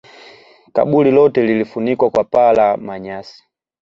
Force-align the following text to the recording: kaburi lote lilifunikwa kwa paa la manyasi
kaburi 0.73 1.11
lote 1.11 1.43
lilifunikwa 1.43 2.09
kwa 2.09 2.23
paa 2.23 2.53
la 2.53 2.77
manyasi 2.77 3.43